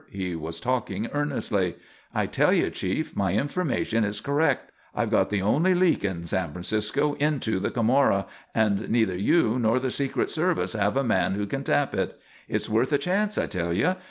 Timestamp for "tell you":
2.25-2.71, 13.45-13.93